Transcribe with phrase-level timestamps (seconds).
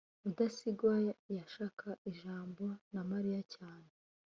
[0.23, 0.93] rudasingwa
[1.37, 2.63] yashakaga ijambo
[2.93, 3.89] na mariya cyane